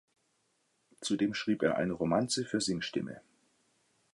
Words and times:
Zudem 1.01 1.35
schrieb 1.35 1.61
er 1.61 1.75
eine 1.77 1.93
Romanze 1.93 2.43
für 2.43 2.59
Singstimme. 2.59 3.21